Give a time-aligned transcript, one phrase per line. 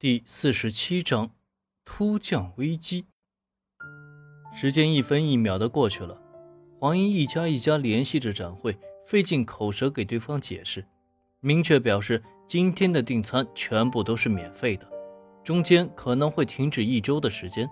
[0.00, 1.32] 第四十七章
[1.84, 3.04] 突降危机。
[4.54, 6.18] 时间一分一秒的过去了，
[6.78, 10.82] 黄英一家一家联系着展会，费尽口舌给对方解释，
[11.40, 14.90] 明确表示今天的订餐全部都是免费的，
[15.44, 17.70] 中间可能会停止一周的时间。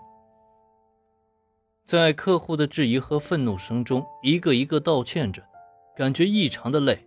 [1.83, 5.43] 在客户的质疑和愤怒声中，一个一个道歉着，
[5.97, 7.07] 感觉异常的累。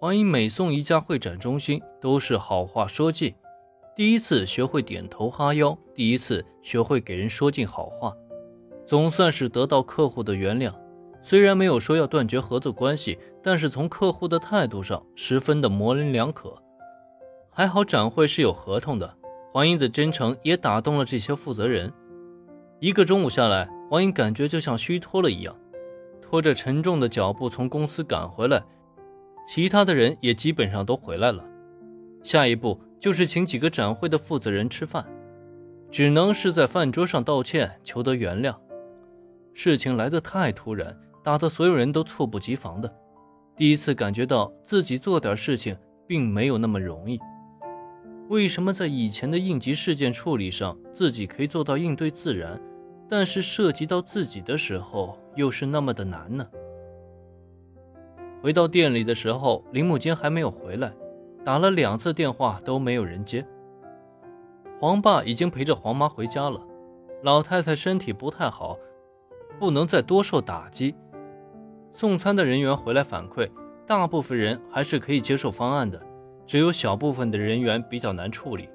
[0.00, 3.32] 黄英每送一家会展中心，都是好话说尽。
[3.96, 8.14] 第一次学会点头哈腰，第一次学会给人说尽好话，
[8.86, 10.72] 总算是得到客户的原谅。
[11.20, 16.56] 虽然没有说要断绝合作关系，但是从客户的态度上十分的模棱两可。
[17.50, 19.12] 还好展会是有合同的，
[19.52, 21.92] 黄英的真诚也打动了这些负责人。
[22.78, 25.54] 一个中午下来，黄英感觉就像虚脱了一样，
[26.22, 28.62] 拖着沉重的脚步从公司赶回来，
[29.46, 31.44] 其他的人也基本上都回来了。
[32.22, 32.80] 下一步。
[33.00, 35.04] 就是请几个展会的负责人吃饭，
[35.90, 38.54] 只能是在饭桌上道歉，求得原谅。
[39.54, 42.94] 事情来得太突然，打得所有人都猝不及防的。
[43.56, 45.76] 第一次感觉到自己做点事情
[46.06, 47.18] 并没有那么容易。
[48.28, 52.60] 为什么在以前的应急事件处理上自己可以做到应对自然，
[53.08, 56.46] 但是涉及到自己的时候又是那么的难呢？
[58.40, 60.92] 回到店里的时候，林木坚还没有回来。
[61.44, 63.46] 打了两次电话都没有人接。
[64.78, 66.60] 黄爸已经陪着黄妈回家了，
[67.22, 68.78] 老太太身体不太好，
[69.58, 70.94] 不能再多受打击。
[71.92, 73.50] 送餐的人员回来反馈，
[73.86, 76.00] 大部分人还是可以接受方案的，
[76.46, 78.68] 只有小部分的人员比较难处理。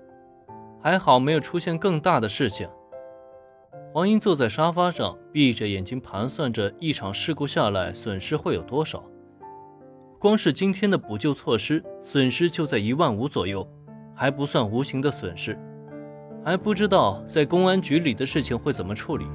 [0.81, 2.69] 还好没有出现更大的事情。
[3.93, 9.03] 黄英坐在沙发上，闭着眼睛盘算着一场事故下来损失会有多少。
[10.25, 13.63] 光是今天的补救措施，损失就在一万五左右，
[14.15, 15.55] 还不算无形的损失，
[16.43, 19.27] 还不知道在公安局里的事情会怎么处理。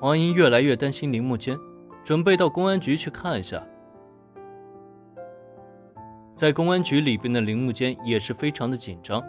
[0.00, 1.56] 黄英越来越担心铃木坚，
[2.02, 3.64] 准备到公安局去看一下。
[6.34, 9.22] 在公安局里边的铃木坚也是非常的紧张，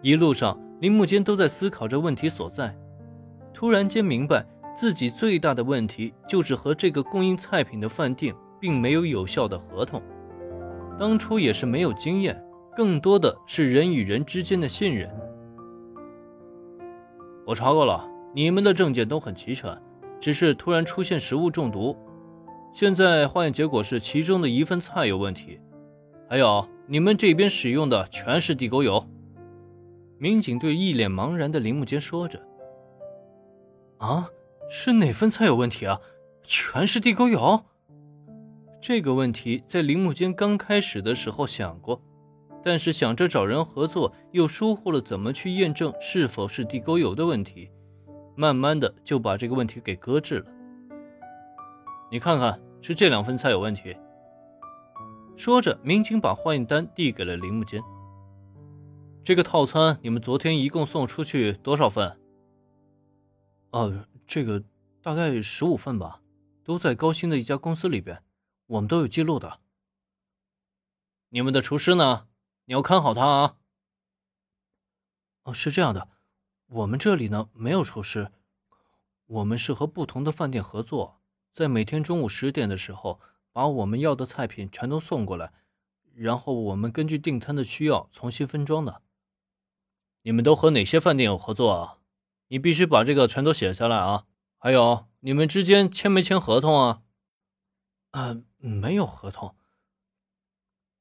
[0.00, 2.74] 一路上铃木坚都在思考着问题所在，
[3.52, 8.34] 突然间明白自己最大的问题就是和这个供应菜品的饭店。
[8.62, 10.00] 并没有有效的合同，
[10.96, 12.40] 当初也是没有经验，
[12.76, 15.10] 更多的是人与人之间的信任。
[17.44, 19.76] 我查过了，你们的证件都很齐全，
[20.20, 21.96] 只是突然出现食物中毒，
[22.72, 25.58] 现在化验结果是其中的一份菜有问题，
[26.28, 29.04] 还有你们这边使用的全是地沟油。
[30.18, 32.40] 民警对一脸茫然的林木坚说着
[33.98, 34.28] ：“啊，
[34.70, 35.98] 是哪份菜有问题啊？
[36.44, 37.64] 全是地沟油？”
[38.82, 42.02] 这个问题在林木坚刚开始的时候想过，
[42.64, 47.70] 但是想着找人合作，又疏忽了怎么去验证是否是地沟油的问题，
[48.34, 50.46] 慢慢的就把这个问题给搁置了。
[52.10, 53.96] 你看看，是这两份菜有问题。
[55.36, 57.80] 说着，民警把化验单递给了林木坚。
[59.22, 62.18] 这个套餐你们昨天一共送出去多少份？
[63.70, 64.60] 哦，这个
[65.00, 66.20] 大概十五份吧，
[66.64, 68.20] 都在高新的一家公司里边。
[68.66, 69.60] 我们都有记录的。
[71.30, 72.28] 你们的厨师呢？
[72.66, 73.56] 你要看好他啊。
[75.44, 76.08] 哦，是这样的，
[76.66, 78.30] 我们这里呢没有厨师，
[79.26, 81.20] 我们是和不同的饭店合作，
[81.52, 83.20] 在每天中午十点的时候，
[83.50, 85.52] 把我们要的菜品全都送过来，
[86.14, 89.02] 然后我们根据订餐的需要重新分装的。
[90.22, 91.98] 你们都和哪些饭店有合作啊？
[92.46, 94.26] 你必须把这个全都写下来啊。
[94.58, 97.02] 还有，你们之间签没签合同啊？
[98.12, 99.54] 呃，没有合同，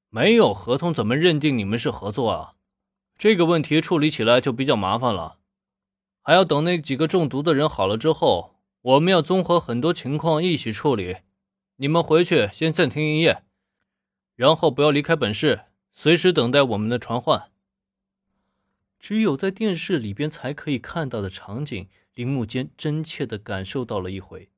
[0.10, 2.56] 没有合同，怎么认定你们是合作啊？
[3.18, 5.40] 这个问题处理起来就比较麻烦了，
[6.22, 11.18] 还要等那几个中毒的人好了之后，我们要综合很多情况一起处理。
[11.78, 13.44] 你们回去先暂停营业，
[14.36, 17.52] 然后不要离开本市，随时等待我们的传唤。
[19.00, 24.51] 只有在电视里边才可以看到的场景，林木间真切的感受到了一回。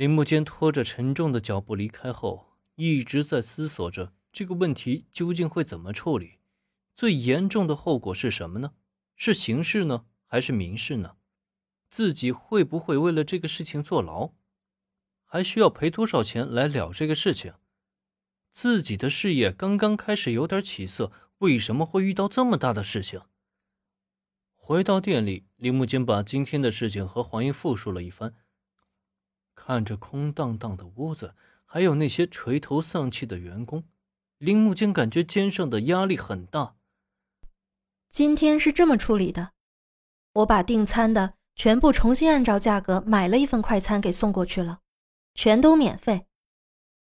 [0.00, 6.38] 林木坚拖着沉重的脚步离开后，一直在思索着这个问题究竟会怎么处理，
[6.96, 8.72] 最严重的后果是什么呢？
[9.14, 11.16] 是刑事呢，还是民事呢？
[11.90, 14.30] 自己会不会为了这个事情坐牢？
[15.26, 17.52] 还需要赔多少钱来了这个事情？
[18.50, 23.20] 自己的事业刚刚开始有点起色，为什么会遇到这么大的事情？
[24.54, 28.34] 回到店里，林木坚把今天的事情和黄英复述了一番。
[29.62, 31.34] 看着空荡荡的屋子，
[31.66, 33.84] 还有那些垂头丧气的员工，
[34.38, 36.76] 林木间感觉肩上的压力很大，
[38.08, 39.52] 今天是这么处理的，
[40.32, 44.80] 我把订餐的全部重新按照价格买了一份快餐给送过去了，
[45.34, 46.26] 全都免费。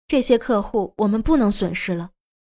[0.08, 2.12] 这些客户我们不能损失了，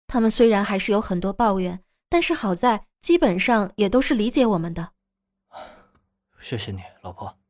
[0.05, 4.93] 他们虽然还是有很多抱怨，但是好在基本上也都是理解我们的。
[6.39, 7.40] 谢谢你，老婆。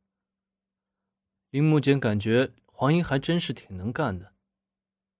[1.52, 4.34] 林木简感觉黄英还真是挺能干的。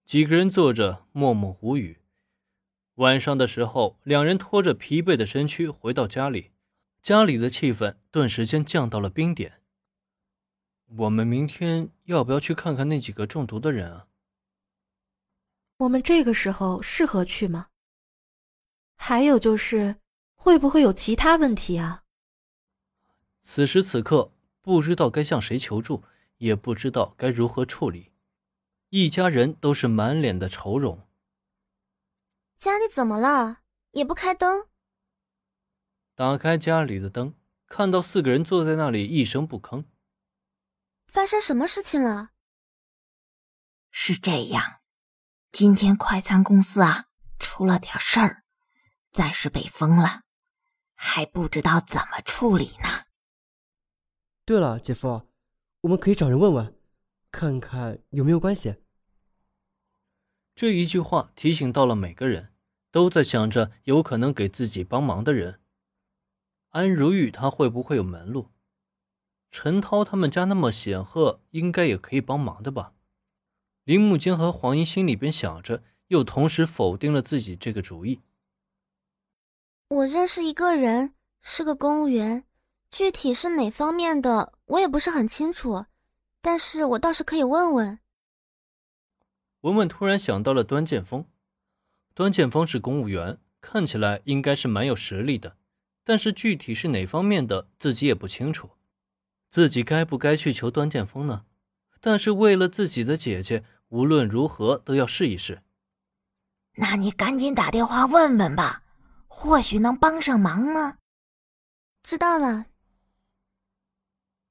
[0.06, 2.00] 几个人坐着默默无语。
[2.96, 6.52] 晚上的时候，两人拖着疲惫的身躯回到家里，
[7.02, 9.62] 家里的气氛顿时间降到了冰点。
[10.98, 14.08] 我们明天要不要去看看那几个中毒的人啊？
[15.78, 17.68] 我们这个时候适合去吗？
[18.96, 19.98] 还有就是，
[20.36, 22.04] 会不会有其他问题啊？
[23.42, 24.32] 此时此刻，
[24.62, 26.04] 不知道该向谁求助，
[26.42, 28.12] 也不知道该如何处理。
[28.90, 31.08] 一家人都是满脸的愁容。
[32.58, 33.60] 家里怎么了？
[33.92, 34.68] 也不开灯。
[36.16, 37.36] 打开家里的灯，
[37.68, 39.86] 看到四个人坐在那里一声不吭。
[41.08, 42.32] 发生什么事情了？
[43.92, 44.82] 是这样，
[45.52, 47.06] 今天快餐公司啊
[47.38, 48.44] 出了点事儿，
[49.12, 50.24] 暂时被封了，
[50.96, 53.06] 还不知道怎么处理呢。
[54.44, 55.28] 对了，姐夫，
[55.82, 56.76] 我们可以找人问问，
[57.32, 58.76] 看看有没有关系。
[60.56, 62.52] 这一句话提醒到了每个人。
[62.92, 65.62] 都在想着有可能给自己帮忙的人。
[66.72, 68.50] 安如玉，他会不会有门路？
[69.50, 72.94] 陈涛他们家那么显赫，应该也可以帮忙的吧？
[73.86, 78.20] 林木间和黄英心里边想着，又同时否定了自己这个主意。
[79.88, 82.44] 我认识一个人，是个公务员，
[82.90, 85.86] 具体是哪方面的，我也不是很清楚，
[86.42, 88.00] 但是我倒是可以问问。
[89.62, 91.26] 文文突然想到了端剑锋。
[92.14, 95.58] 端剑锋是公务员，看起来应该是蛮有实力的，
[96.04, 98.72] 但是具体是哪方面的，自己也不清楚。
[99.50, 101.46] 自己该不该去求端剑锋呢？
[102.00, 105.62] 但是为了自己的姐姐，无论如何都要试一试。
[106.76, 108.84] 那你赶紧打电话问问吧，
[109.28, 110.98] 或许能帮上忙呢。
[112.04, 112.68] 知道了。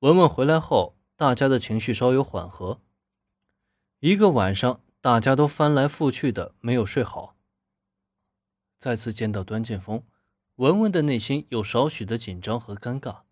[0.00, 2.80] 文文回来后，大家的情绪稍有缓和。
[3.98, 7.36] 一个晚上，大家都翻来覆去的，没有睡好。
[8.78, 10.02] 再次见到端剑锋，
[10.54, 13.24] 文文的内心有少许的紧张和尴尬。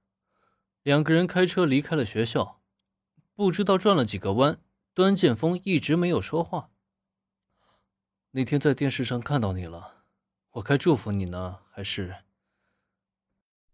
[0.82, 2.60] 两个人开车离开了学校，
[3.34, 4.60] 不知道转了几个弯，
[4.92, 6.68] 端剑锋一直没有说话。
[8.32, 10.04] 那天在电视上看到你了，
[10.50, 12.24] 我该祝福你呢，还是？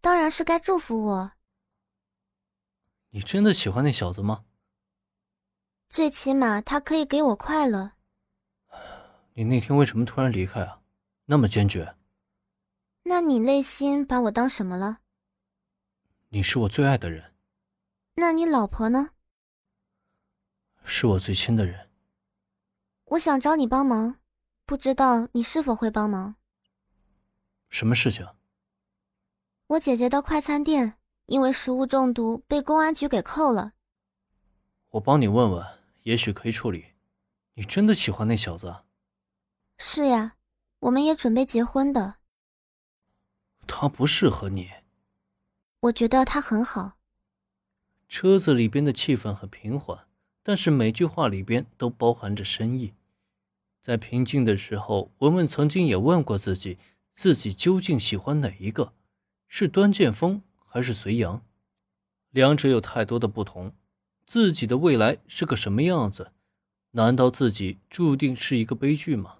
[0.00, 1.32] 当然是该祝福我。
[3.14, 4.44] 你真的喜欢那小子吗？
[5.88, 7.92] 最起码他可以给我快乐。
[9.34, 10.80] 你那天为什么突然离开啊？
[11.26, 11.94] 那么坚决，
[13.04, 14.98] 那你内心把我当什么了？
[16.30, 17.32] 你是我最爱的人。
[18.16, 19.10] 那你老婆呢？
[20.82, 21.88] 是我最亲的人。
[23.04, 24.18] 我想找你帮忙，
[24.66, 26.34] 不知道你是否会帮忙？
[27.68, 28.26] 什么事情？
[29.68, 33.72] 我姐姐的快餐店因为食物中毒被公安局给扣了。
[34.90, 35.66] 我帮你问问，
[36.02, 36.86] 也许可以处理。
[37.54, 38.76] 你真的喜欢那小子？
[39.78, 40.36] 是呀。
[40.80, 42.16] 我们也准备结婚的。
[43.66, 44.70] 他不适合你。
[45.80, 46.98] 我觉得他很好。
[48.06, 50.06] 车子里边的气氛很平缓，
[50.42, 52.92] 但是每句话里边都包含着深意。
[53.80, 56.78] 在平静的时候，文文曾经也问过自己，
[57.14, 58.92] 自己究竟喜欢哪一个？
[59.48, 60.42] 是端剑锋
[60.74, 61.40] 还是隋阳？
[62.30, 63.76] 两者有太多的不同。
[64.26, 66.32] 自己的未来是个什么样子？
[66.90, 69.36] 难道自己注定是一个悲剧吗？